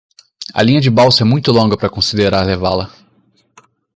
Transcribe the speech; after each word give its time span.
A 0.55 0.63
linha 0.63 0.81
de 0.81 0.89
balsa 0.89 1.21
é 1.21 1.23
muito 1.23 1.51
longa 1.51 1.77
para 1.77 1.87
considerar 1.87 2.43
levá-la. 2.43 2.91